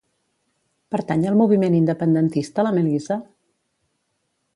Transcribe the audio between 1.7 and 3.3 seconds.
independentista la Melisa?